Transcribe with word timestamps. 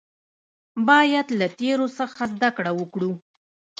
باید 0.87 1.27
له 1.39 1.47
تیرو 1.59 1.87
څخه 1.99 2.21
زده 2.33 2.49
کړه 2.57 2.71
وکړو 2.79 3.11